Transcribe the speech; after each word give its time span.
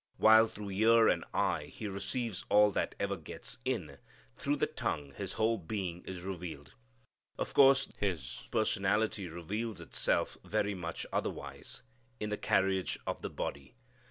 While 0.17 0.47
through 0.47 0.71
ear 0.71 1.07
and 1.07 1.23
eye 1.31 1.65
he 1.65 1.87
receives 1.87 2.43
all 2.49 2.71
that 2.71 2.95
ever 2.99 3.15
gets 3.15 3.59
in, 3.63 3.99
through 4.35 4.55
the 4.55 4.65
tongue 4.65 5.13
his 5.15 5.33
whole 5.33 5.59
being 5.59 6.03
is 6.05 6.21
revealed. 6.23 6.73
Of 7.37 7.53
course 7.53 7.87
his 7.99 8.47
personality 8.49 9.27
reveals 9.27 9.79
itself 9.79 10.39
very 10.43 10.73
much 10.73 11.05
otherwise. 11.13 11.83
In 12.19 12.31
the 12.31 12.35
carriage 12.37 12.97
of 13.05 13.21
the 13.21 13.29
body. 13.29 13.75